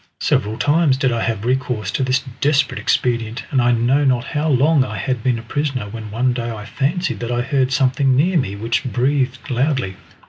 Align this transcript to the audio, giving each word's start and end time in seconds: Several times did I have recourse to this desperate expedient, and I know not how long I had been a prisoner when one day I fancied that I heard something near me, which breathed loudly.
Several 0.19 0.57
times 0.57 0.97
did 0.97 1.11
I 1.11 1.21
have 1.21 1.45
recourse 1.45 1.91
to 1.91 2.01
this 2.03 2.21
desperate 2.41 2.79
expedient, 2.79 3.43
and 3.51 3.61
I 3.61 3.71
know 3.71 4.03
not 4.03 4.23
how 4.25 4.49
long 4.49 4.83
I 4.83 4.97
had 4.97 5.21
been 5.21 5.37
a 5.37 5.43
prisoner 5.43 5.87
when 5.89 6.09
one 6.09 6.33
day 6.33 6.49
I 6.49 6.65
fancied 6.65 7.19
that 7.19 7.29
I 7.31 7.43
heard 7.43 7.71
something 7.71 8.15
near 8.15 8.35
me, 8.35 8.55
which 8.55 8.83
breathed 8.83 9.51
loudly. 9.51 9.97